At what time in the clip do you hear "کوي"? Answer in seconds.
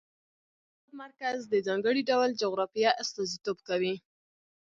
3.69-3.95